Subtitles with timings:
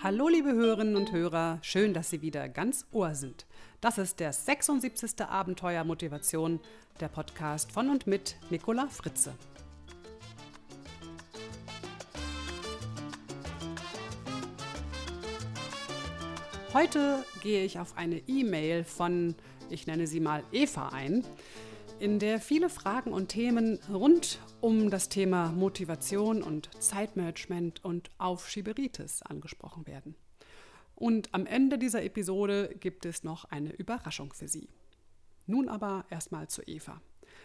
[0.00, 3.46] Hallo liebe Hörerinnen und Hörer, schön, dass Sie wieder ganz Ohr sind.
[3.80, 5.22] Das ist der 76.
[5.22, 6.60] Abenteuer Motivation,
[7.00, 9.34] der Podcast von und mit Nicola Fritze.
[16.72, 19.34] Heute gehe ich auf eine E-Mail von,
[19.68, 21.24] ich nenne sie mal Eva ein,
[21.98, 29.22] in der viele Fragen und Themen rund um das Thema Motivation und Zeitmanagement und Aufschieberitis
[29.22, 30.14] angesprochen werden.
[30.94, 34.68] Und am Ende dieser Episode gibt es noch eine Überraschung für Sie.
[35.46, 37.00] Nun aber erstmal zu Eva.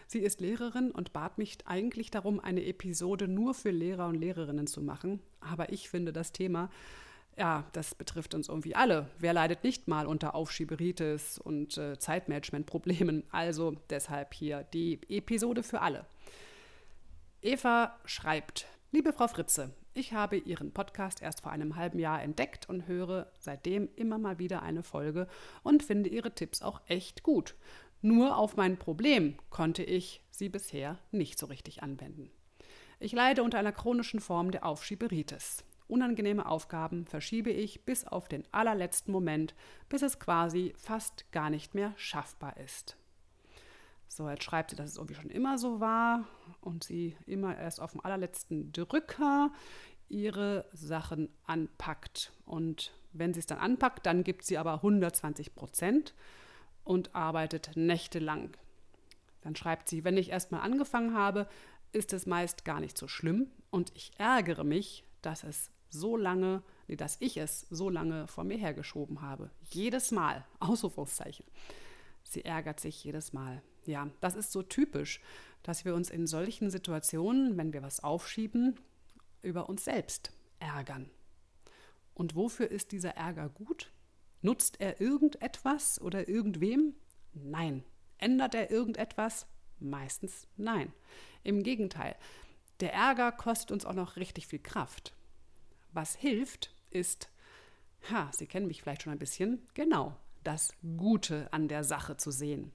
[0.06, 4.66] Sie ist Lehrerin und bat mich eigentlich darum, eine Episode nur für Lehrer und Lehrerinnen
[4.66, 5.20] zu machen.
[5.40, 6.68] Aber ich finde das Thema
[7.36, 9.08] ja, das betrifft uns irgendwie alle.
[9.18, 13.24] Wer leidet nicht mal unter Aufschieberitis und äh, Zeitmanagementproblemen?
[13.30, 16.06] Also deshalb hier die Episode für alle.
[17.44, 22.70] Eva schreibt, liebe Frau Fritze, ich habe Ihren Podcast erst vor einem halben Jahr entdeckt
[22.70, 25.28] und höre seitdem immer mal wieder eine Folge
[25.62, 27.54] und finde Ihre Tipps auch echt gut.
[28.00, 32.30] Nur auf mein Problem konnte ich sie bisher nicht so richtig anwenden.
[32.98, 35.64] Ich leide unter einer chronischen Form der Aufschieberitis.
[35.86, 39.54] Unangenehme Aufgaben verschiebe ich bis auf den allerletzten Moment,
[39.90, 42.96] bis es quasi fast gar nicht mehr schaffbar ist.
[44.08, 46.24] So, jetzt schreibt sie, dass es irgendwie schon immer so war
[46.60, 49.50] und sie immer erst auf dem allerletzten Drücker
[50.08, 52.32] ihre Sachen anpackt.
[52.46, 56.14] Und wenn sie es dann anpackt, dann gibt sie aber 120 Prozent
[56.84, 58.56] und arbeitet nächtelang.
[59.40, 61.48] Dann schreibt sie, wenn ich erstmal angefangen habe,
[61.92, 66.62] ist es meist gar nicht so schlimm und ich ärgere mich, dass es so lange,
[66.88, 69.50] nee, dass ich es so lange vor mir hergeschoben habe.
[69.70, 70.44] Jedes Mal.
[70.60, 71.46] Ausrufungszeichen.
[72.24, 73.62] Sie ärgert sich jedes Mal.
[73.86, 75.20] Ja, das ist so typisch,
[75.62, 78.78] dass wir uns in solchen Situationen, wenn wir was aufschieben,
[79.42, 81.10] über uns selbst ärgern.
[82.14, 83.90] Und wofür ist dieser Ärger gut?
[84.42, 86.94] Nutzt er irgendetwas oder irgendwem?
[87.32, 87.84] Nein.
[88.18, 89.46] Ändert er irgendetwas?
[89.80, 90.92] Meistens nein.
[91.42, 92.14] Im Gegenteil,
[92.80, 95.14] der Ärger kostet uns auch noch richtig viel Kraft.
[95.92, 97.28] Was hilft, ist,
[98.10, 102.30] ha, Sie kennen mich vielleicht schon ein bisschen, genau, das Gute an der Sache zu
[102.30, 102.72] sehen.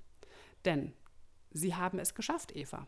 [0.65, 0.93] Denn
[1.51, 2.87] Sie haben es geschafft, Eva.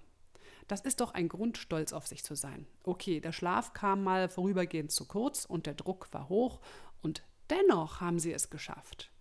[0.67, 2.67] Das ist doch ein Grund, stolz auf sich zu sein.
[2.83, 6.59] Okay, der Schlaf kam mal vorübergehend zu kurz und der Druck war hoch
[7.01, 9.11] und dennoch haben Sie es geschafft.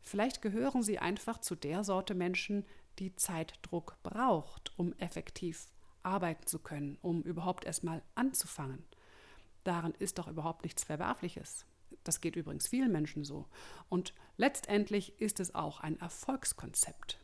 [0.00, 2.64] Vielleicht gehören Sie einfach zu der Sorte Menschen,
[2.98, 5.68] die Zeitdruck braucht, um effektiv
[6.02, 8.84] arbeiten zu können, um überhaupt erstmal anzufangen.
[9.64, 11.64] Darin ist doch überhaupt nichts Verwerfliches.
[12.02, 13.46] Das geht übrigens vielen Menschen so.
[13.88, 17.21] Und letztendlich ist es auch ein Erfolgskonzept.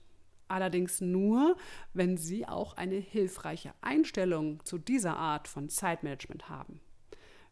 [0.48, 1.56] Allerdings nur,
[1.92, 6.80] wenn Sie auch eine hilfreiche Einstellung zu dieser Art von Zeitmanagement haben.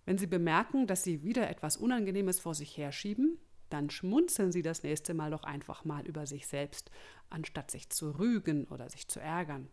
[0.06, 3.38] Wenn Sie bemerken, dass Sie wieder etwas Unangenehmes vor sich herschieben,
[3.70, 6.90] dann schmunzeln Sie das nächste Mal doch einfach mal über sich selbst,
[7.28, 9.68] anstatt sich zu rügen oder sich zu ärgern.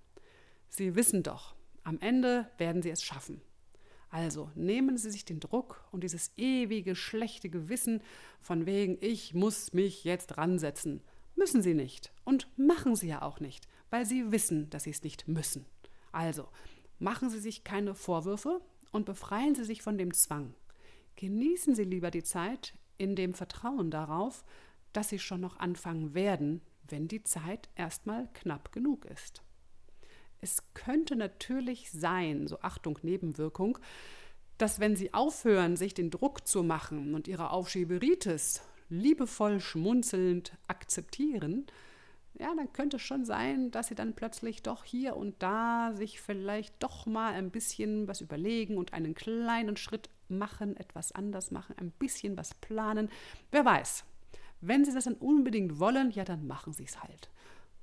[0.69, 3.41] Sie wissen doch, am Ende werden Sie es schaffen.
[4.09, 8.01] Also nehmen Sie sich den Druck und dieses ewige schlechte Gewissen
[8.41, 11.01] von wegen, ich muss mich jetzt ransetzen.
[11.35, 15.03] Müssen Sie nicht und machen Sie ja auch nicht, weil Sie wissen, dass Sie es
[15.03, 15.65] nicht müssen.
[16.11, 16.47] Also
[16.99, 18.61] machen Sie sich keine Vorwürfe
[18.91, 20.53] und befreien Sie sich von dem Zwang.
[21.15, 24.43] Genießen Sie lieber die Zeit in dem Vertrauen darauf,
[24.93, 29.41] dass Sie schon noch anfangen werden, wenn die Zeit erstmal knapp genug ist.
[30.41, 33.77] Es könnte natürlich sein, so Achtung Nebenwirkung,
[34.57, 41.65] dass wenn sie aufhören, sich den Druck zu machen und ihre Aufschieberitis liebevoll schmunzelnd akzeptieren,
[42.39, 46.19] ja, dann könnte es schon sein, dass sie dann plötzlich doch hier und da sich
[46.19, 51.75] vielleicht doch mal ein bisschen was überlegen und einen kleinen Schritt machen, etwas anders machen,
[51.77, 53.09] ein bisschen was planen.
[53.51, 54.03] Wer weiß.
[54.61, 57.29] Wenn sie das dann unbedingt wollen, ja, dann machen sie es halt.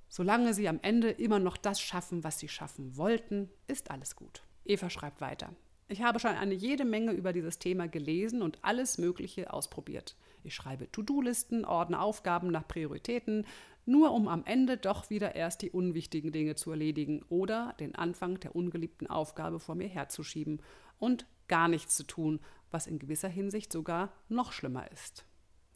[0.09, 4.43] Solange sie am Ende immer noch das schaffen, was sie schaffen wollten, ist alles gut.
[4.65, 5.55] Eva schreibt weiter.
[5.89, 10.17] Ich habe schon eine jede Menge über dieses Thema gelesen und alles Mögliche ausprobiert.
[10.43, 13.47] Ich schreibe To-Do-Listen, ordne Aufgaben nach Prioritäten,
[13.87, 18.39] nur um am Ende doch wieder erst die unwichtigen Dinge zu erledigen oder den Anfang
[18.41, 20.63] der ungeliebten Aufgabe vor mir herzuschieben
[20.99, 22.41] und gar nichts zu tun,
[22.71, 25.25] was in gewisser Hinsicht sogar noch schlimmer ist.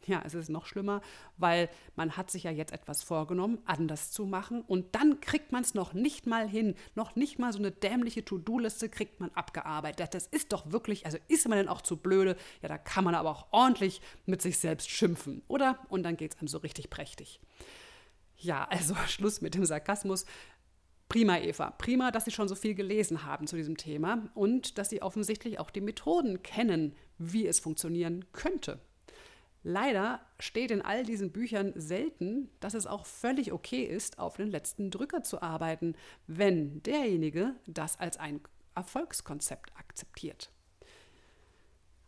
[0.06, 1.00] Ja, es ist noch schlimmer,
[1.36, 5.62] weil man hat sich ja jetzt etwas vorgenommen, anders zu machen und dann kriegt man
[5.62, 6.74] es noch nicht mal hin.
[6.94, 10.14] Noch nicht mal so eine dämliche To-Do-Liste kriegt man abgearbeitet.
[10.14, 12.36] Das ist doch wirklich, also ist man denn auch zu blöde?
[12.62, 15.78] Ja, da kann man aber auch ordentlich mit sich selbst schimpfen, oder?
[15.88, 17.40] Und dann geht es einem so richtig prächtig.
[18.36, 20.26] Ja, also Schluss mit dem Sarkasmus.
[21.08, 21.70] Prima, Eva.
[21.70, 25.58] Prima, dass Sie schon so viel gelesen haben zu diesem Thema und dass Sie offensichtlich
[25.60, 28.80] auch die Methoden kennen, wie es funktionieren könnte.
[29.66, 34.50] Leider steht in all diesen Büchern selten, dass es auch völlig okay ist, auf den
[34.50, 35.96] letzten Drücker zu arbeiten,
[36.26, 38.42] wenn derjenige das als ein
[38.74, 40.50] Erfolgskonzept akzeptiert.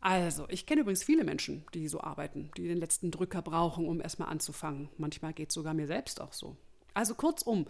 [0.01, 4.03] Also, ich kenne übrigens viele Menschen, die so arbeiten, die den letzten Drücker brauchen, um
[4.03, 4.91] erstmal anzufangen.
[4.99, 6.59] Manchmal geht es sogar mir selbst auch so.
[6.93, 7.67] Also kurzum,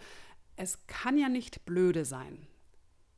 [0.57, 2.45] es kann ja nicht blöde sein,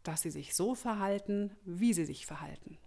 [0.04, 2.78] dass sie sich so verhalten, wie sie sich verhalten.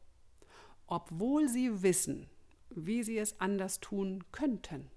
[0.86, 2.28] Obwohl sie wissen,
[2.76, 4.90] wie sie es anders tun könnten.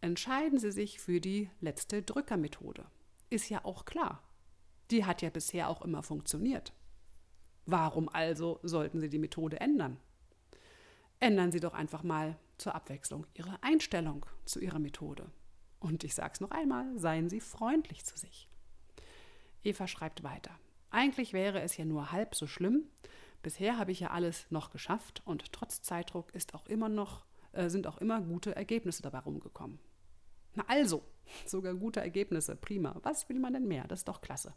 [0.00, 2.86] Entscheiden Sie sich für die letzte Drückermethode.
[3.28, 4.22] Ist ja auch klar.
[4.90, 6.72] Die hat ja bisher auch immer funktioniert.
[7.66, 9.98] Warum also sollten Sie die Methode ändern?
[11.20, 15.30] Ändern Sie doch einfach mal zur Abwechslung Ihre Einstellung zu Ihrer Methode.
[15.78, 18.48] Und ich sage es noch einmal, seien Sie freundlich zu sich.
[19.62, 20.58] Eva schreibt weiter.
[20.90, 22.84] Eigentlich wäre es ja nur halb so schlimm,
[23.42, 27.68] Bisher habe ich ja alles noch geschafft und trotz Zeitdruck ist auch immer noch, äh,
[27.68, 29.78] sind auch immer gute Ergebnisse dabei rumgekommen.
[30.54, 31.02] Na also,
[31.46, 32.96] sogar gute Ergebnisse, prima.
[33.02, 33.86] Was will man denn mehr?
[33.88, 34.54] Das ist doch klasse.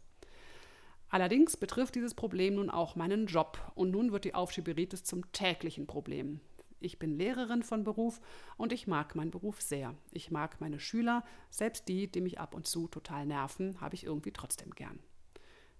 [1.09, 5.85] Allerdings betrifft dieses Problem nun auch meinen Job und nun wird die Aufschieberitis zum täglichen
[5.85, 6.41] Problem.
[6.79, 8.19] Ich bin Lehrerin von Beruf
[8.57, 9.95] und ich mag meinen Beruf sehr.
[10.11, 14.05] Ich mag meine Schüler, selbst die, die mich ab und zu total nerven, habe ich
[14.05, 14.99] irgendwie trotzdem gern.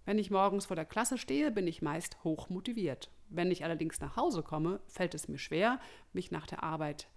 [0.05, 3.09] Wenn ich morgens vor der Klasse stehe, bin ich meist hoch motiviert.
[3.29, 5.79] Wenn ich allerdings nach Hause komme, fällt es mir schwer,
[6.11, 7.07] mich nach der Arbeit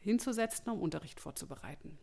[0.00, 1.98] hinzusetzen, um Unterricht vorzubereiten.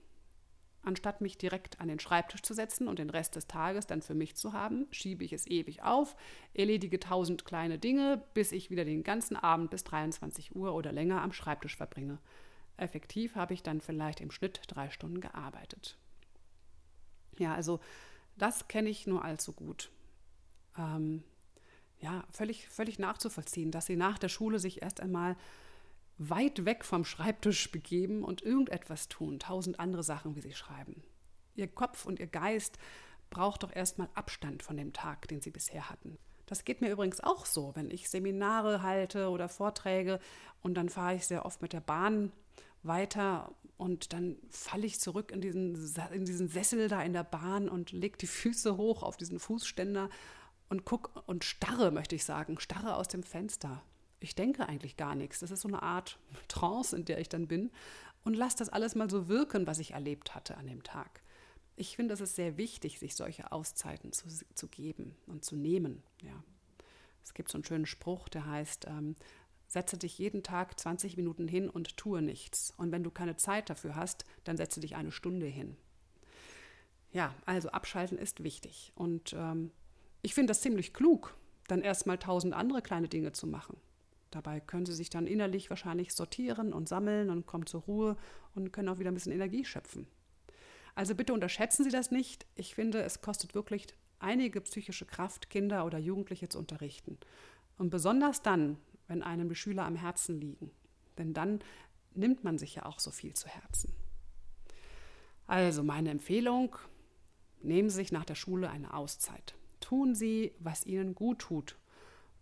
[0.83, 4.15] Anstatt mich direkt an den Schreibtisch zu setzen und den Rest des Tages dann für
[4.15, 6.15] mich zu haben, schiebe ich es ewig auf,
[6.53, 11.21] erledige tausend kleine Dinge, bis ich wieder den ganzen Abend bis 23 Uhr oder länger
[11.21, 12.19] am Schreibtisch verbringe.
[12.77, 15.97] Effektiv habe ich dann vielleicht im Schnitt drei Stunden gearbeitet.
[17.37, 17.79] Ja, also
[18.37, 19.91] das kenne ich nur allzu gut
[20.77, 21.23] ähm,
[21.99, 25.35] ja, völlig, völlig nachzuvollziehen, dass sie nach der Schule sich erst einmal
[26.17, 31.03] weit weg vom Schreibtisch begeben und irgendetwas tun, tausend andere Sachen, wie sie schreiben.
[31.55, 32.77] Ihr Kopf und ihr Geist
[33.29, 36.17] braucht doch erstmal Abstand von dem Tag, den sie bisher hatten.
[36.45, 40.19] Das geht mir übrigens auch so, wenn ich Seminare halte oder Vorträge
[40.61, 42.31] und dann fahre ich sehr oft mit der Bahn
[42.83, 45.75] weiter und dann falle ich zurück in diesen,
[46.11, 50.09] in diesen Sessel da in der Bahn und lege die Füße hoch auf diesen Fußständer
[50.71, 53.83] und guck und starre, möchte ich sagen, starre aus dem Fenster.
[54.21, 55.39] Ich denke eigentlich gar nichts.
[55.39, 57.71] Das ist so eine Art Trance, in der ich dann bin
[58.23, 61.21] und lasse das alles mal so wirken, was ich erlebt hatte an dem Tag.
[61.75, 66.03] Ich finde, es ist sehr wichtig, sich solche Auszeiten zu, zu geben und zu nehmen.
[66.21, 66.41] Ja.
[67.21, 69.15] Es gibt so einen schönen Spruch, der heißt, ähm,
[69.67, 72.73] setze dich jeden Tag 20 Minuten hin und tue nichts.
[72.77, 75.75] Und wenn du keine Zeit dafür hast, dann setze dich eine Stunde hin.
[77.11, 78.93] Ja, also abschalten ist wichtig.
[78.95, 79.71] Und ähm,
[80.21, 81.35] ich finde das ziemlich klug,
[81.67, 83.77] dann erstmal tausend andere kleine Dinge zu machen.
[84.29, 88.17] Dabei können sie sich dann innerlich wahrscheinlich sortieren und sammeln und kommen zur Ruhe
[88.55, 90.07] und können auch wieder ein bisschen Energie schöpfen.
[90.95, 92.45] Also bitte unterschätzen Sie das nicht.
[92.55, 93.87] Ich finde, es kostet wirklich
[94.19, 97.17] einige psychische Kraft, Kinder oder Jugendliche zu unterrichten.
[97.77, 98.77] Und besonders dann,
[99.07, 100.71] wenn einem die Schüler am Herzen liegen.
[101.17, 101.59] Denn dann
[102.13, 103.93] nimmt man sich ja auch so viel zu Herzen.
[105.47, 106.75] Also meine Empfehlung,
[107.61, 109.55] nehmen Sie sich nach der Schule eine Auszeit.
[109.91, 111.75] Tun Sie, was Ihnen gut tut.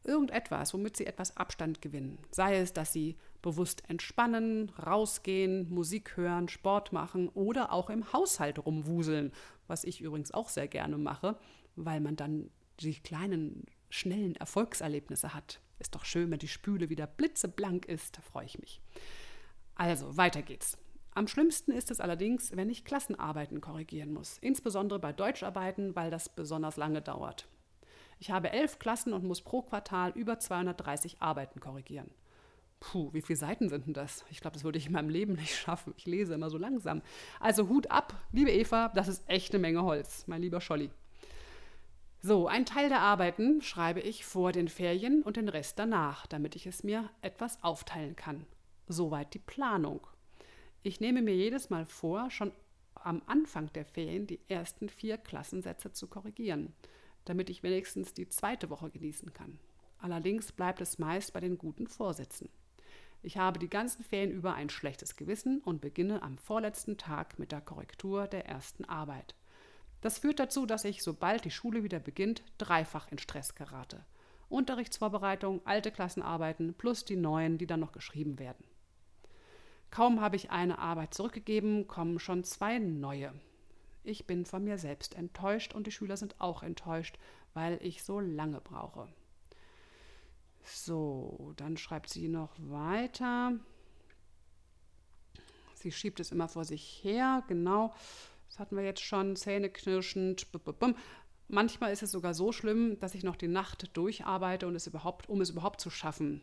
[0.04, 2.20] Irgendetwas, womit Sie etwas Abstand gewinnen.
[2.30, 8.64] Sei es, dass Sie bewusst entspannen, rausgehen, Musik hören, Sport machen oder auch im Haushalt
[8.64, 9.32] rumwuseln,
[9.66, 11.40] was ich übrigens auch sehr gerne mache,
[11.76, 15.60] weil man dann die kleinen, schnellen Erfolgserlebnisse hat.
[15.80, 18.80] Ist doch schön, wenn die Spüle wieder blitzeblank ist, da freue ich mich.
[19.74, 20.78] Also, weiter geht's.
[21.14, 26.30] Am schlimmsten ist es allerdings, wenn ich Klassenarbeiten korrigieren muss, insbesondere bei Deutscharbeiten, weil das
[26.30, 27.48] besonders lange dauert.
[28.20, 32.12] Ich habe elf Klassen und muss pro Quartal über 230 Arbeiten korrigieren.
[32.80, 34.24] Puh, wie viele Seiten sind denn das?
[34.30, 35.94] Ich glaube, das würde ich in meinem Leben nicht schaffen.
[35.98, 37.02] Ich lese immer so langsam.
[37.40, 40.92] Also Hut ab, liebe Eva, das ist echt eine Menge Holz, mein lieber Scholli.
[42.22, 46.56] So, ein Teil der Arbeiten schreibe ich vor den Ferien und den Rest danach, damit
[46.56, 48.46] ich es mir etwas aufteilen kann.
[48.88, 50.06] Soweit die Planung.
[50.82, 52.54] Ich nehme mir jedes Mal vor, schon
[52.96, 56.74] am Anfang der Ferien die ersten vier Klassensätze zu korrigieren,
[57.26, 59.60] damit ich wenigstens die zweite Woche genießen kann.
[59.98, 62.50] Allerdings bleibt es meist bei den guten Vorsätzen.
[63.22, 67.52] Ich habe die ganzen Ferien über ein schlechtes Gewissen und beginne am vorletzten Tag mit
[67.52, 69.36] der Korrektur der ersten Arbeit.
[70.00, 74.06] Das führt dazu, dass ich, sobald die Schule wieder beginnt, dreifach in Stress gerate.
[74.48, 78.64] Unterrichtsvorbereitung, alte Klassenarbeiten plus die neuen, die dann noch geschrieben werden.
[79.92, 83.34] Kaum habe ich eine Arbeit zurückgegeben, kommen schon zwei neue.
[84.04, 87.18] Ich bin von mir selbst enttäuscht und die Schüler sind auch enttäuscht,
[87.54, 89.08] weil ich so lange brauche.
[90.64, 93.54] So, dann schreibt sie noch weiter.
[95.74, 97.94] Sie schiebt es immer vor sich her, genau.
[98.48, 100.48] Das hatten wir jetzt schon, zähneknirschend.
[101.48, 105.30] Manchmal ist es sogar so schlimm, dass ich noch die Nacht durcharbeite, und es überhaupt,
[105.30, 106.42] um es überhaupt zu schaffen.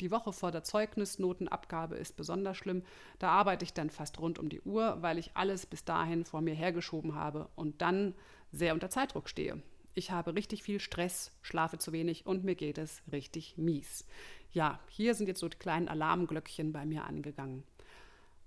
[0.00, 2.82] Die Woche vor der Zeugnisnotenabgabe ist besonders schlimm.
[3.18, 6.42] Da arbeite ich dann fast rund um die Uhr, weil ich alles bis dahin vor
[6.42, 8.14] mir hergeschoben habe und dann
[8.52, 9.62] sehr unter Zeitdruck stehe.
[9.94, 14.06] Ich habe richtig viel Stress, schlafe zu wenig und mir geht es richtig mies.
[14.52, 17.64] Ja, hier sind jetzt so die kleinen Alarmglöckchen bei mir angegangen.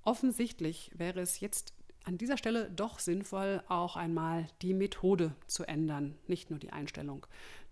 [0.03, 6.15] Offensichtlich wäre es jetzt an dieser Stelle doch sinnvoll, auch einmal die Methode zu ändern,
[6.27, 7.25] nicht nur die Einstellung.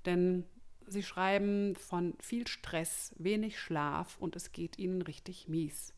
[0.06, 0.44] Denn
[0.90, 5.94] Sie schreiben von viel Stress, wenig Schlaf und es geht Ihnen richtig mies.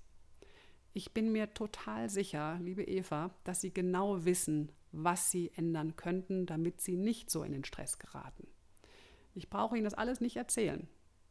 [0.94, 6.48] Ich bin mir total sicher, liebe Eva, dass Sie genau wissen, was Sie ändern könnten,
[6.48, 8.48] damit Sie nicht so in den Stress geraten.
[9.36, 10.88] Ich brauche Ihnen das alles nicht erzählen.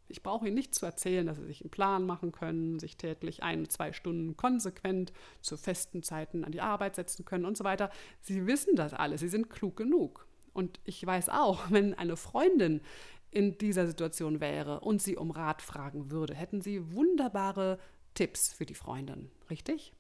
[0.07, 3.43] Ich brauche Ihnen nicht zu erzählen, dass Sie sich einen Plan machen können, sich täglich
[3.43, 7.91] ein, zwei Stunden konsequent zu festen Zeiten an die Arbeit setzen können und so weiter.
[8.21, 10.29] Sie wissen das alles, Sie sind klug genug.
[10.55, 12.81] Und ich weiß auch, wenn eine Freundin
[13.30, 17.78] in dieser Situation wäre und Sie um Rat fragen würde, hätten Sie wunderbare
[18.14, 19.92] Tipps für die Freundin, richtig?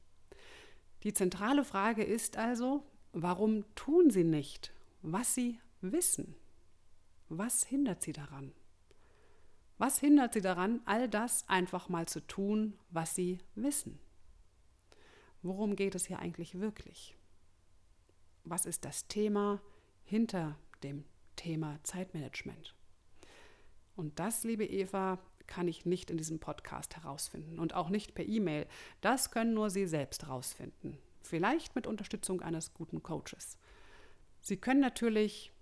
[1.02, 2.82] Die zentrale Frage ist also,
[3.12, 6.34] warum tun Sie nicht, was Sie wissen?
[7.28, 8.52] Was hindert Sie daran?
[9.76, 14.00] Was hindert Sie daran, all das einfach mal zu tun, was Sie wissen?
[15.42, 17.16] Worum geht es hier eigentlich wirklich?
[18.42, 19.60] Was ist das Thema
[20.04, 21.04] hinter dem
[21.36, 22.74] Thema Zeitmanagement?
[23.98, 28.24] Und das, liebe Eva, kann ich nicht in diesem Podcast herausfinden und auch nicht per
[28.24, 28.66] E-Mail.
[29.00, 30.98] Das können nur Sie selbst herausfinden.
[31.22, 33.58] Vielleicht mit Unterstützung eines guten Coaches.
[34.40, 35.52] Sie können natürlich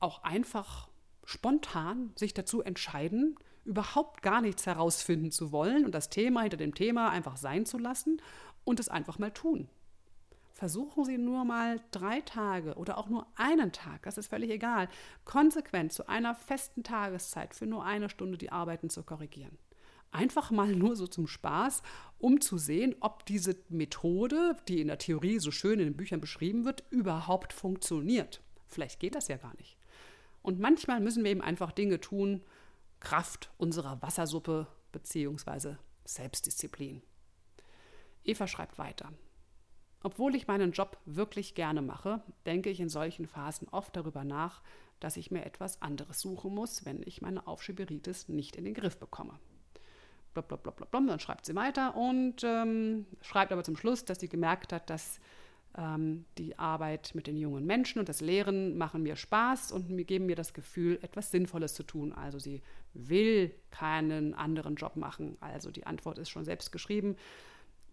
[0.00, 0.88] auch einfach
[1.24, 6.74] spontan sich dazu entscheiden, überhaupt gar nichts herausfinden zu wollen und das Thema hinter dem
[6.74, 8.20] Thema einfach sein zu lassen
[8.64, 9.68] und es einfach mal tun.
[10.54, 14.88] Versuchen Sie nur mal drei Tage oder auch nur einen Tag, das ist völlig egal,
[15.24, 19.58] konsequent zu einer festen Tageszeit für nur eine Stunde die Arbeiten zu korrigieren.
[20.12, 21.82] Einfach mal nur so zum Spaß,
[22.18, 26.20] um zu sehen, ob diese Methode, die in der Theorie so schön in den Büchern
[26.20, 28.40] beschrieben wird, überhaupt funktioniert.
[28.68, 29.76] Vielleicht geht das ja gar nicht.
[30.40, 32.42] Und manchmal müssen wir eben einfach Dinge tun,
[33.00, 35.74] Kraft unserer Wassersuppe bzw.
[36.04, 37.02] Selbstdisziplin.
[38.22, 39.12] Eva schreibt weiter.
[40.04, 44.62] Obwohl ich meinen Job wirklich gerne mache, denke ich in solchen Phasen oft darüber nach,
[45.00, 48.98] dass ich mir etwas anderes suchen muss, wenn ich meine Aufschieberitis nicht in den Griff
[48.98, 49.38] bekomme.
[50.34, 50.86] Blablabla.
[50.90, 55.20] Dann schreibt sie weiter und ähm, schreibt aber zum Schluss, dass sie gemerkt hat, dass
[55.78, 60.04] ähm, die Arbeit mit den jungen Menschen und das Lehren machen mir Spaß und mir
[60.04, 62.12] geben mir das Gefühl, etwas Sinnvolles zu tun.
[62.12, 62.60] Also sie
[62.92, 65.38] will keinen anderen Job machen.
[65.40, 67.16] Also die Antwort ist schon selbst geschrieben.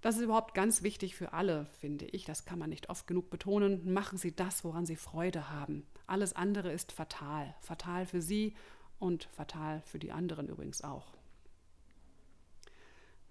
[0.01, 2.25] Das ist überhaupt ganz wichtig für alle, finde ich.
[2.25, 3.93] Das kann man nicht oft genug betonen.
[3.93, 5.86] Machen Sie das, woran Sie Freude haben.
[6.08, 7.55] Alles andere ist fatal.
[7.62, 8.55] Fatal für Sie
[8.98, 11.13] und fatal für die anderen übrigens auch.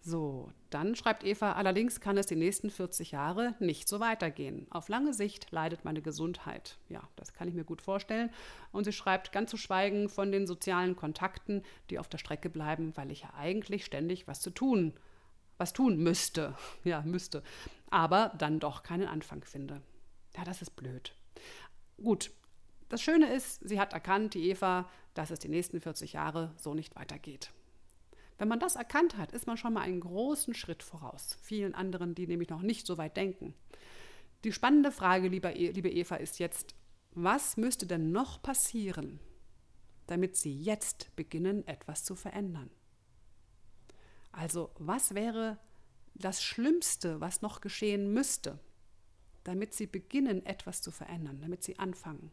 [0.03, 4.67] So, dann schreibt Eva, allerdings kann es die nächsten 40 Jahre nicht so weitergehen.
[4.71, 6.79] Auf lange Sicht leidet meine Gesundheit.
[6.89, 8.31] Ja, das kann ich mir gut vorstellen.
[8.73, 12.97] Und sie schreibt, ganz zu schweigen von den sozialen Kontakten, die auf der Strecke bleiben,
[12.97, 15.10] weil ich ja eigentlich ständig was zu tun habe
[15.61, 17.43] was tun müsste, ja, müsste,
[17.90, 19.83] aber dann doch keinen Anfang finde.
[20.37, 21.14] Ja, das ist blöd.
[22.02, 22.31] Gut,
[22.88, 26.75] das Schöne ist, sie hat erkannt, die Eva, dass es die nächsten 40 Jahre so
[26.75, 27.52] nicht weitergeht.
[28.38, 31.37] Wenn man das erkannt hat, ist man schon mal einen großen Schritt voraus.
[31.43, 33.55] Vielen anderen, die nämlich noch nicht so weit denken.
[34.45, 36.75] Die spannende Frage, liebe Eva, ist jetzt,
[37.12, 39.21] was müsste denn noch passieren,
[40.07, 42.71] damit Sie jetzt beginnen, etwas zu verändern?
[44.33, 45.59] Also was wäre
[46.15, 48.59] das Schlimmste, was noch geschehen müsste,
[49.45, 52.31] damit Sie beginnen, etwas zu verändern, damit Sie anfangen?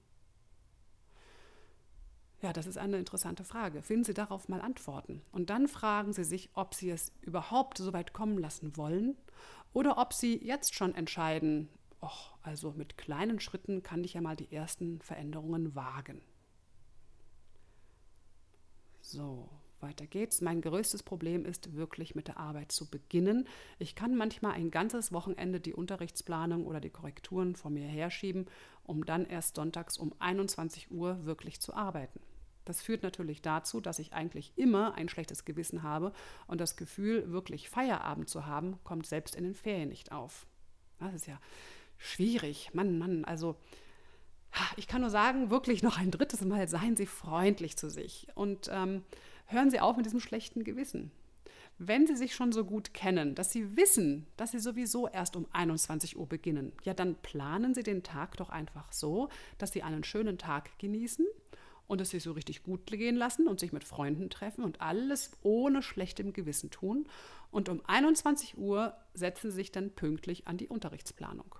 [2.41, 3.81] Ja, das ist eine interessante Frage.
[3.81, 5.23] Finden Sie darauf mal Antworten.
[5.31, 9.17] Und dann fragen Sie sich, ob Sie es überhaupt so weit kommen lassen wollen
[9.73, 11.67] oder ob Sie jetzt schon entscheiden,
[12.01, 12.09] oh,
[12.43, 16.21] also mit kleinen Schritten kann ich ja mal die ersten Veränderungen wagen.
[19.01, 19.49] So,
[19.81, 20.41] weiter geht's.
[20.41, 23.47] Mein größtes Problem ist wirklich mit der Arbeit zu beginnen.
[23.79, 28.45] Ich kann manchmal ein ganzes Wochenende die Unterrichtsplanung oder die Korrekturen vor mir herschieben,
[28.83, 32.19] um dann erst sonntags um 21 Uhr wirklich zu arbeiten.
[32.65, 36.11] Das führt natürlich dazu, dass ich eigentlich immer ein schlechtes Gewissen habe
[36.47, 40.45] und das Gefühl, wirklich Feierabend zu haben, kommt selbst in den Ferien nicht auf.
[40.99, 41.39] Das ist ja
[41.97, 42.71] schwierig.
[42.73, 43.55] Mann, Mann, also
[44.75, 48.69] ich kann nur sagen, wirklich noch ein drittes Mal, seien Sie freundlich zu sich und
[48.71, 49.03] ähm,
[49.47, 51.11] hören Sie auf mit diesem schlechten Gewissen.
[51.79, 55.45] Wenn Sie sich schon so gut kennen, dass Sie wissen, dass Sie sowieso erst um
[55.51, 60.03] 21 Uhr beginnen, ja, dann planen Sie den Tag doch einfach so, dass Sie einen
[60.03, 61.25] schönen Tag genießen
[61.87, 65.31] und es sich so richtig gut gehen lassen und sich mit Freunden treffen und alles
[65.43, 67.07] ohne schlechtem Gewissen tun.
[67.51, 71.55] Und um 21 Uhr setzen Sie sich dann pünktlich an die Unterrichtsplanung.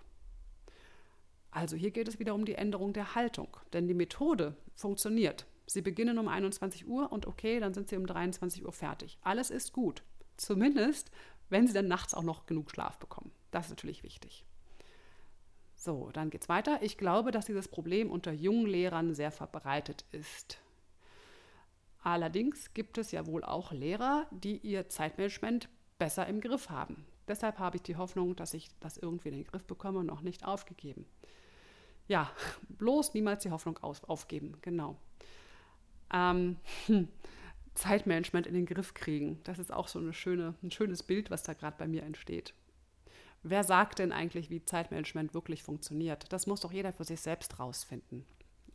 [1.51, 5.46] Also hier geht es wieder um die Änderung der Haltung, denn die Methode funktioniert.
[5.67, 9.19] Sie beginnen um 21 Uhr und okay, dann sind Sie um 23 Uhr fertig.
[9.21, 10.01] Alles ist gut.
[10.38, 11.12] Zumindest,
[11.50, 13.31] wenn Sie dann nachts auch noch genug Schlaf bekommen.
[13.51, 14.45] Das ist natürlich wichtig.
[15.75, 16.79] So, dann geht's weiter.
[16.81, 20.57] Ich glaube, dass dieses Problem unter jungen Lehrern sehr verbreitet ist.
[22.01, 25.69] Allerdings gibt es ja wohl auch Lehrer, die ihr Zeitmanagement
[26.00, 27.05] besser im Griff haben.
[27.27, 30.45] Deshalb habe ich die Hoffnung, dass ich das irgendwie in den Griff bekomme noch nicht
[30.45, 31.05] aufgegeben.
[32.07, 32.31] Ja,
[32.69, 34.97] bloß niemals die Hoffnung auf, aufgeben, genau.
[36.13, 37.07] Ähm, hm,
[37.73, 41.43] Zeitmanagement in den Griff kriegen, das ist auch so eine schöne, ein schönes Bild, was
[41.43, 42.53] da gerade bei mir entsteht.
[43.43, 46.31] Wer sagt denn eigentlich, wie Zeitmanagement wirklich funktioniert?
[46.33, 48.25] Das muss doch jeder für sich selbst rausfinden.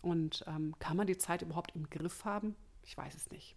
[0.00, 2.54] Und ähm, kann man die Zeit überhaupt im Griff haben?
[2.84, 3.56] Ich weiß es nicht.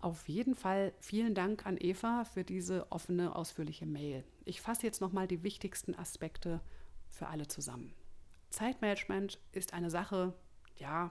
[0.00, 4.24] Auf jeden Fall vielen Dank an Eva für diese offene, ausführliche Mail.
[4.44, 6.60] Ich fasse jetzt nochmal die wichtigsten Aspekte
[7.08, 7.94] für alle zusammen.
[8.50, 10.34] Zeitmanagement ist eine Sache,
[10.76, 11.10] ja,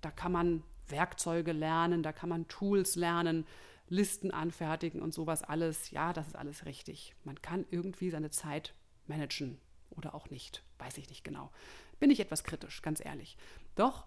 [0.00, 3.46] da kann man Werkzeuge lernen, da kann man Tools lernen,
[3.88, 5.90] Listen anfertigen und sowas alles.
[5.90, 7.14] Ja, das ist alles richtig.
[7.24, 8.72] Man kann irgendwie seine Zeit
[9.08, 9.58] managen
[9.90, 10.62] oder auch nicht.
[10.78, 11.50] Weiß ich nicht genau.
[11.98, 13.36] Bin ich etwas kritisch, ganz ehrlich.
[13.74, 14.06] Doch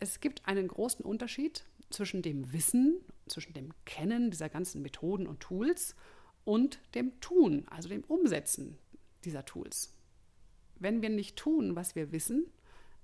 [0.00, 5.40] es gibt einen großen Unterschied zwischen dem Wissen, zwischen dem Kennen dieser ganzen Methoden und
[5.40, 5.94] Tools
[6.44, 8.78] und dem Tun, also dem Umsetzen
[9.24, 9.94] dieser Tools.
[10.76, 12.46] Wenn wir nicht tun, was wir wissen,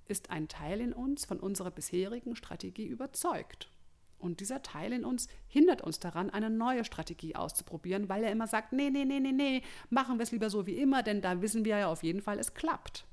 [0.08, 3.70] ist ein Teil in uns von unserer bisherigen Strategie überzeugt.
[4.18, 8.46] Und dieser Teil in uns hindert uns daran, eine neue Strategie auszuprobieren, weil er immer
[8.46, 11.42] sagt, nee, nee, nee, nee, nee, machen wir es lieber so wie immer, denn da
[11.42, 13.06] wissen wir ja auf jeden Fall, es klappt.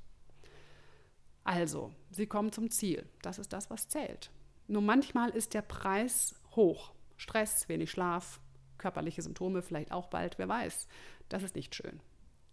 [1.44, 3.04] Also, Sie kommen zum Ziel.
[3.20, 4.30] Das ist das, was zählt.
[4.66, 6.94] Nur manchmal ist der Preis hoch.
[7.16, 8.40] Stress, wenig Schlaf,
[8.78, 10.88] körperliche Symptome vielleicht auch bald, wer weiß.
[11.28, 12.00] Das ist nicht schön.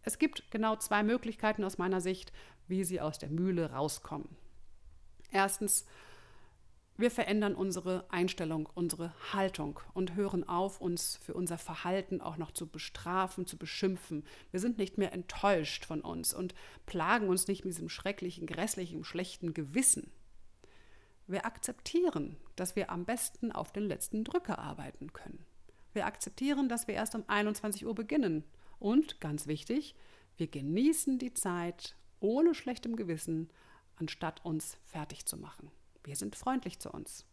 [0.04, 2.34] Es gibt genau zwei Möglichkeiten aus meiner Sicht,
[2.68, 4.30] wie Sie aus der Mühle rauskommen.
[5.32, 5.86] Erstens,
[6.98, 12.52] wir verändern unsere Einstellung, unsere Haltung und hören auf, uns für unser Verhalten auch noch
[12.52, 14.24] zu bestrafen, zu beschimpfen.
[14.52, 16.54] Wir sind nicht mehr enttäuscht von uns und
[16.86, 20.12] plagen uns nicht mit diesem schrecklichen, grässlichen, schlechten Gewissen.
[21.26, 25.46] Wir akzeptieren, dass wir am besten auf den letzten Drücker arbeiten können.
[25.94, 28.44] Wir akzeptieren, dass wir erst um 21 Uhr beginnen.
[28.80, 29.96] Und, ganz wichtig,
[30.38, 33.50] wir genießen die Zeit ohne schlechtem Gewissen,
[33.98, 35.70] anstatt uns fertig zu machen.
[36.04, 37.26] Wir sind freundlich zu uns.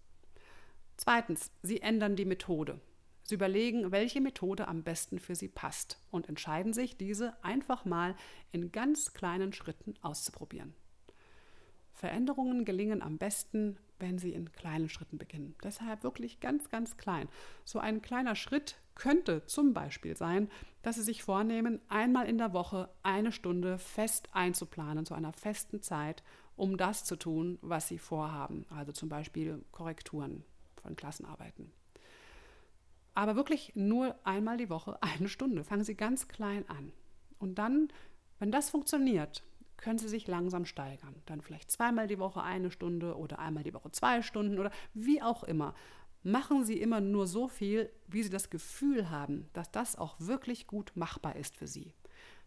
[0.96, 2.80] Zweitens, Sie ändern die Methode.
[3.22, 8.16] Sie überlegen, welche Methode am besten für Sie passt und entscheiden sich, diese einfach mal
[8.50, 10.74] in ganz kleinen Schritten auszuprobieren.
[11.92, 15.56] Veränderungen gelingen am besten, wenn Sie in kleinen Schritten beginnen.
[15.62, 17.28] Deshalb wirklich ganz, ganz klein.
[17.64, 20.50] So ein kleiner Schritt könnte zum Beispiel sein,
[20.82, 25.80] dass Sie sich vornehmen, einmal in der Woche eine Stunde fest einzuplanen, zu einer festen
[25.80, 26.22] Zeit
[26.58, 28.66] um das zu tun, was sie vorhaben.
[28.68, 30.44] Also zum Beispiel Korrekturen
[30.82, 31.72] von Klassenarbeiten.
[33.14, 35.64] Aber wirklich nur einmal die Woche eine Stunde.
[35.64, 36.92] Fangen Sie ganz klein an.
[37.38, 37.88] Und dann,
[38.40, 39.44] wenn das funktioniert,
[39.76, 41.14] können Sie sich langsam steigern.
[41.26, 45.22] Dann vielleicht zweimal die Woche eine Stunde oder einmal die Woche zwei Stunden oder wie
[45.22, 45.74] auch immer.
[46.22, 50.66] Machen Sie immer nur so viel, wie Sie das Gefühl haben, dass das auch wirklich
[50.66, 51.94] gut machbar ist für Sie.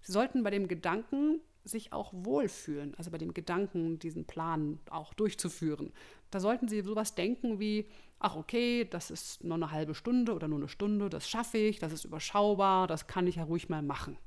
[0.01, 5.13] Sie sollten bei dem Gedanken sich auch wohlfühlen, also bei dem Gedanken, diesen Plan auch
[5.13, 5.93] durchzuführen.
[6.31, 7.87] Da sollten Sie sowas denken wie,
[8.19, 11.79] ach okay, das ist nur eine halbe Stunde oder nur eine Stunde, das schaffe ich,
[11.79, 14.17] das ist überschaubar, das kann ich ja ruhig mal machen.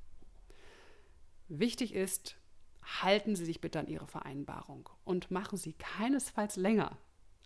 [1.48, 2.36] Wichtig ist,
[3.02, 6.96] halten Sie sich bitte an Ihre Vereinbarung und machen Sie keinesfalls länger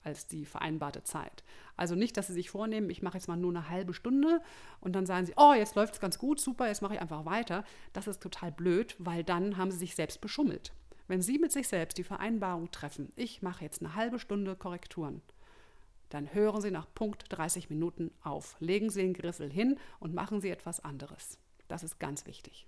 [0.04, 1.44] als die vereinbarte Zeit.
[1.76, 4.40] Also nicht, dass Sie sich vornehmen, ich mache jetzt mal nur eine halbe Stunde
[4.80, 7.24] und dann sagen Sie, oh, jetzt läuft es ganz gut, super, jetzt mache ich einfach
[7.24, 7.64] weiter.
[7.92, 10.72] Das ist total blöd, weil dann haben Sie sich selbst beschummelt.
[11.06, 15.22] Wenn Sie mit sich selbst die Vereinbarung treffen, ich mache jetzt eine halbe Stunde Korrekturen,
[16.10, 18.56] dann hören Sie nach Punkt 30 Minuten auf.
[18.60, 21.38] Legen Sie den Griffel hin und machen Sie etwas anderes.
[21.66, 22.66] Das ist ganz wichtig.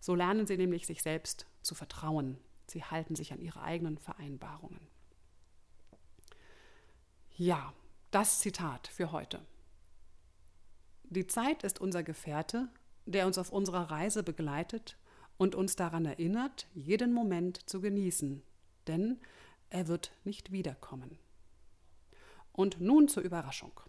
[0.00, 2.38] So lernen Sie nämlich sich selbst zu vertrauen.
[2.66, 4.91] Sie halten sich an Ihre eigenen Vereinbarungen.
[7.36, 7.72] Ja,
[8.10, 9.40] das Zitat für heute.
[11.04, 12.68] Die Zeit ist unser Gefährte,
[13.06, 14.98] der uns auf unserer Reise begleitet
[15.38, 18.42] und uns daran erinnert, jeden Moment zu genießen,
[18.86, 19.18] denn
[19.70, 21.18] er wird nicht wiederkommen.
[22.52, 23.80] Und nun zur Überraschung.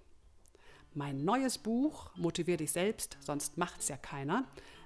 [0.94, 4.46] Mein neues Buch Motivier dich selbst, sonst macht's ja keiner,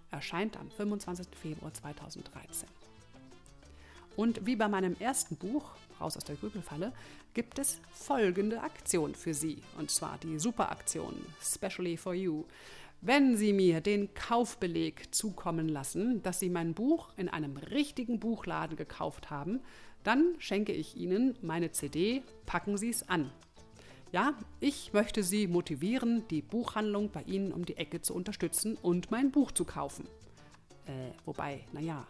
[0.10, 1.28] erscheint am 25.
[1.36, 2.68] Februar 2013.
[4.18, 6.92] Und wie bei meinem ersten Buch, Raus aus der Grübelfalle,
[7.34, 9.62] gibt es folgende Aktion für Sie.
[9.78, 12.44] Und zwar die Superaktion, Specially for You.
[13.00, 18.76] Wenn Sie mir den Kaufbeleg zukommen lassen, dass Sie mein Buch in einem richtigen Buchladen
[18.76, 19.62] gekauft haben,
[20.04, 23.32] dann schenke ich Ihnen meine CD Packen Sie es an
[24.12, 29.12] ja, ich möchte Sie motivieren, die Buchhandlung bei Ihnen um die Ecke zu unterstützen und
[29.12, 30.08] mein Buch zu kaufen.
[30.86, 32.08] Äh, wobei, naja,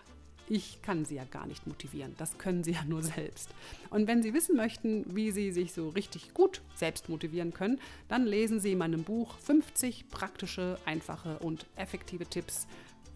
[0.50, 2.16] ich kann Sie ja gar nicht motivieren.
[2.18, 3.50] Das können Sie ja nur selbst.
[3.90, 8.26] Und wenn Sie wissen möchten, wie Sie sich so richtig gut selbst motivieren können, dann
[8.26, 12.68] lesen Sie in meinem Buch 50 praktische, einfache und effektive Tipps,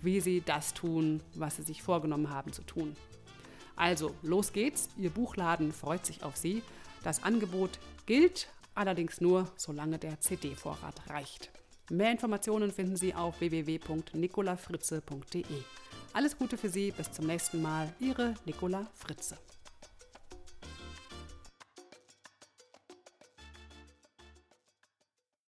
[0.01, 2.95] wie Sie das tun, was Sie sich vorgenommen haben zu tun.
[3.75, 4.89] Also, los geht's.
[4.97, 6.61] Ihr Buchladen freut sich auf Sie.
[7.03, 11.49] Das Angebot gilt allerdings nur, solange der CD-Vorrat reicht.
[11.89, 15.63] Mehr Informationen finden Sie auf www.nicolafritze.de.
[16.13, 19.37] Alles Gute für Sie, bis zum nächsten Mal, Ihre Nicola Fritze.